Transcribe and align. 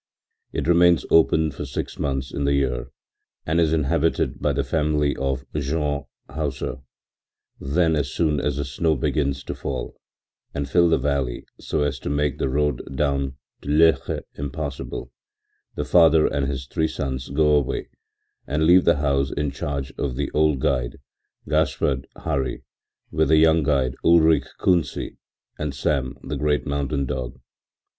It 0.51 0.67
remains 0.67 1.05
open 1.11 1.51
for 1.51 1.63
six 1.63 1.99
months 1.99 2.31
in 2.33 2.45
the 2.45 2.55
year 2.55 2.87
and 3.45 3.61
is 3.61 3.71
inhabited 3.71 4.41
by 4.41 4.51
the 4.51 4.63
family 4.63 5.15
of 5.15 5.45
Jean 5.53 6.05
Hauser; 6.27 6.77
then, 7.59 7.95
as 7.95 8.11
soon 8.11 8.39
as 8.39 8.55
the 8.57 8.65
snow 8.65 8.95
begins 8.95 9.43
to 9.43 9.53
fall 9.53 9.95
and 10.55 10.65
to 10.65 10.71
fill 10.71 10.89
the 10.89 10.97
valley 10.97 11.45
so 11.59 11.83
as 11.83 11.99
to 11.99 12.09
make 12.09 12.39
the 12.39 12.49
road 12.49 12.81
down 12.97 13.37
to 13.61 13.69
Loeche 13.69 14.23
impassable, 14.33 15.11
the 15.75 15.85
father 15.85 16.25
and 16.25 16.47
his 16.47 16.65
three 16.65 16.87
sons 16.87 17.29
go 17.29 17.51
away 17.53 17.87
and 18.47 18.65
leave 18.65 18.85
the 18.85 18.97
house 18.97 19.29
in 19.31 19.51
charge 19.51 19.93
of 19.99 20.15
the 20.15 20.31
old 20.31 20.59
guide, 20.61 20.97
Gaspard 21.47 22.07
Hari, 22.17 22.63
with 23.11 23.27
the 23.27 23.37
young 23.37 23.61
guide, 23.61 23.95
Ulrich 24.03 24.47
Kunsi, 24.59 25.17
and 25.59 25.75
Sam, 25.75 26.17
the 26.23 26.37
great 26.37 26.65
mountain 26.65 27.05
dog. 27.05 27.39